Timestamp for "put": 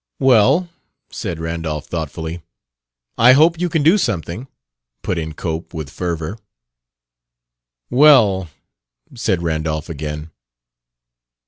5.03-5.19